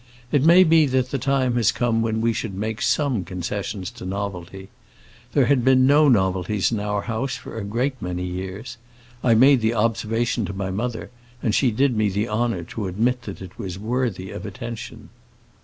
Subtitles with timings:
[0.31, 4.03] "It may be that the time has come when we should make some concession to
[4.03, 4.69] novelty.
[5.33, 8.77] There had been no novelties in our house for a great many years.
[9.23, 11.11] I made the observation to my mother,
[11.43, 15.09] and she did me the honor to admit that it was worthy of attention."